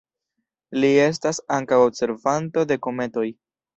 Li 0.83 0.89
estas 1.03 1.41
ankaŭ 1.57 1.79
observanto 1.91 2.65
de 2.73 2.79
kometoj. 2.87 3.27